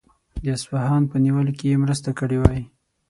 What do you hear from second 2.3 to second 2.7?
وای.